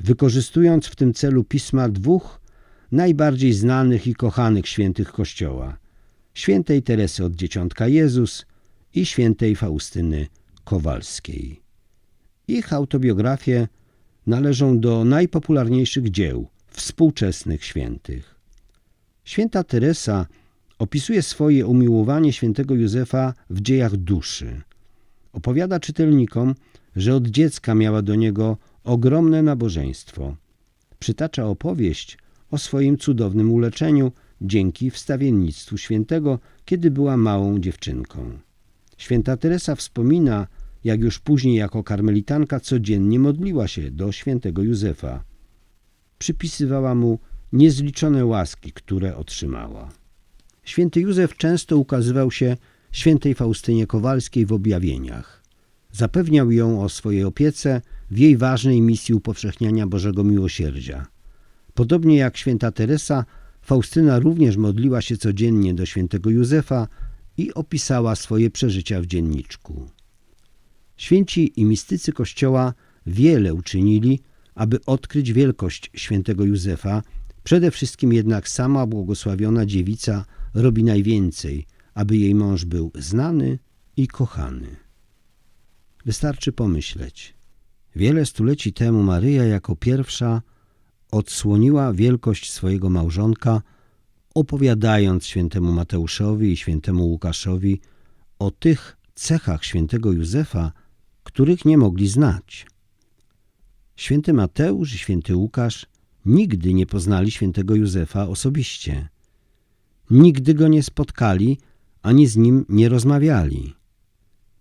[0.00, 2.40] wykorzystując w tym celu pisma dwóch
[2.92, 5.78] najbardziej znanych i kochanych świętych Kościoła
[6.34, 8.46] świętej Teresy od Dzieciątka Jezus
[8.94, 10.26] i świętej Faustyny
[10.64, 11.65] Kowalskiej.
[12.48, 13.68] Ich autobiografie
[14.26, 18.34] należą do najpopularniejszych dzieł współczesnych świętych.
[19.24, 20.26] Święta Teresa
[20.78, 24.60] opisuje swoje umiłowanie świętego Józefa w dziejach duszy.
[25.32, 26.54] Opowiada czytelnikom,
[26.96, 30.36] że od dziecka miała do niego ogromne nabożeństwo.
[30.98, 32.18] Przytacza opowieść
[32.50, 38.38] o swoim cudownym uleczeniu dzięki wstawiennictwu świętego, kiedy była małą dziewczynką.
[38.96, 40.46] Święta Teresa wspomina,
[40.86, 45.24] jak już później jako karmelitanka codziennie modliła się do świętego Józefa.
[46.18, 47.18] Przypisywała mu
[47.52, 49.92] niezliczone łaski, które otrzymała.
[50.64, 52.56] Święty Józef często ukazywał się
[52.92, 55.42] świętej Faustynie Kowalskiej w objawieniach.
[55.92, 57.80] Zapewniał ją o swojej opiece
[58.10, 61.06] w jej ważnej misji upowszechniania Bożego Miłosierdzia.
[61.74, 63.24] Podobnie jak święta Teresa,
[63.62, 66.88] Faustyna również modliła się codziennie do świętego Józefa
[67.36, 69.95] i opisała swoje przeżycia w dzienniczku.
[70.96, 72.74] Święci i mistycy Kościoła
[73.06, 74.20] wiele uczynili,
[74.54, 77.02] aby odkryć wielkość świętego Józefa,
[77.44, 80.24] przede wszystkim jednak sama błogosławiona dziewica
[80.54, 83.58] robi najwięcej, aby jej mąż był znany
[83.96, 84.76] i kochany.
[86.04, 87.34] Wystarczy pomyśleć.
[87.96, 90.42] Wiele stuleci temu Maryja jako pierwsza
[91.10, 93.62] odsłoniła wielkość swojego małżonka,
[94.34, 97.80] opowiadając świętemu Mateuszowi i świętemu Łukaszowi
[98.38, 100.72] o tych cechach świętego Józefa,
[101.36, 102.66] których nie mogli znać.
[103.96, 105.86] Święty Mateusz i święty Łukasz
[106.26, 109.08] nigdy nie poznali świętego Józefa osobiście.
[110.10, 111.58] Nigdy go nie spotkali,
[112.02, 113.74] ani z nim nie rozmawiali.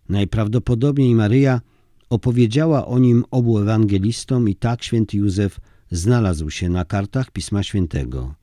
[0.10, 1.62] Najprawdopodobniej Maryja
[2.10, 5.60] opowiedziała o nim obu ewangelistom i tak święty Józef
[5.92, 8.36] znalazł się na kartach Pisma Świętego.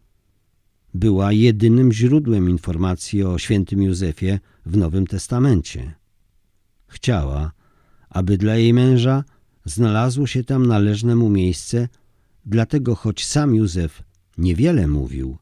[0.94, 5.94] Była jedynym źródłem informacji o świętym Józefie w Nowym Testamencie.
[6.86, 7.52] Chciała,
[8.12, 9.24] aby dla jej męża
[9.64, 11.88] znalazło się tam należne mu miejsce,
[12.46, 14.02] dlatego choć sam Józef
[14.38, 15.38] niewiele mówił,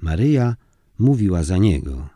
[0.00, 0.56] Maryja
[0.98, 2.08] mówiła za niego.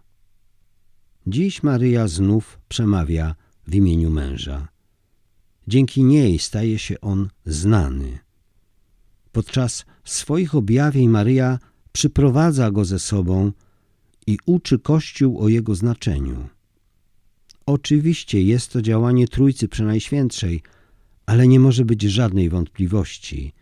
[1.27, 3.35] Dziś Maryja znów przemawia
[3.67, 4.69] w imieniu męża.
[5.69, 8.19] Dzięki niej staje się on znany.
[9.33, 11.59] Podczas swoich objawień Maryja
[11.93, 13.53] przyprowadza go ze sobą
[14.27, 16.49] i uczy Kościół o jego znaczeniu.
[17.67, 20.63] Oczywiście jest to działanie Trójcy Przenajświętszej,
[21.27, 23.53] ale nie może być żadnej wątpliwości,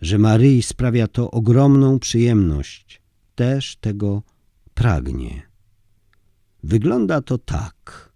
[0.00, 3.02] że Maryi sprawia to ogromną przyjemność,
[3.34, 4.22] też tego
[4.74, 5.42] pragnie.
[6.62, 8.10] Wygląda to tak,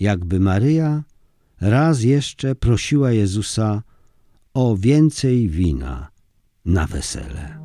[0.00, 1.04] jakby Maryja
[1.60, 3.82] raz jeszcze prosiła Jezusa
[4.54, 6.08] o więcej wina
[6.64, 7.58] na wesele.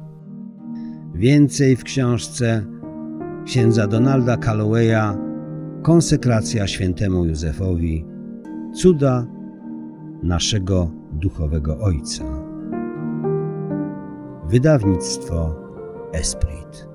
[1.15, 2.65] Więcej w książce
[3.45, 5.30] księdza Donalda Callowaya
[5.81, 8.05] Konsekracja świętemu Józefowi
[8.73, 9.27] Cuda
[10.23, 12.23] naszego duchowego Ojca.
[14.47, 15.55] Wydawnictwo
[16.13, 16.90] Esprit.